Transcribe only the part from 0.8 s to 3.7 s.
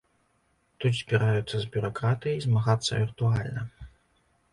Тут збіраюцца з бюракратыяй змагацца віртуальна.